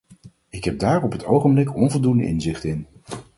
[0.49, 2.87] Ik heb daar op het ogenblik onvoldoende inzicht in.